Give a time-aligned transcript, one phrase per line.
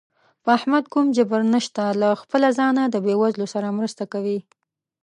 [0.43, 4.39] په احمد کوم جبر نشته، له خپله ځانه د بېوزلو سره مرسته کوي.